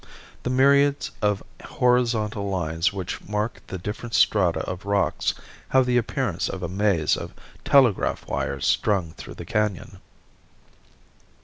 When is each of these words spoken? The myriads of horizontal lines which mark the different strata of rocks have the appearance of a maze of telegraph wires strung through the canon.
The 0.41 0.49
myriads 0.49 1.11
of 1.21 1.43
horizontal 1.63 2.49
lines 2.49 2.91
which 2.91 3.21
mark 3.29 3.61
the 3.67 3.77
different 3.77 4.15
strata 4.15 4.61
of 4.61 4.83
rocks 4.87 5.35
have 5.69 5.85
the 5.85 5.99
appearance 5.99 6.49
of 6.49 6.63
a 6.63 6.67
maze 6.67 7.15
of 7.15 7.35
telegraph 7.63 8.27
wires 8.27 8.65
strung 8.65 9.11
through 9.11 9.35
the 9.35 9.45
canon. 9.45 9.99